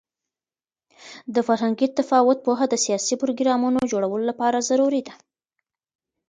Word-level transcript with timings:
د 1.33 1.35
فرهنګي 1.47 1.87
تفاوت 1.99 2.37
پوهه 2.45 2.65
د 2.69 2.75
سیاسي 2.85 3.15
پروګرامونو 3.21 3.79
جوړولو 3.91 4.25
لپاره 4.31 4.65
ضروري 4.69 5.01
ده. 5.07 5.13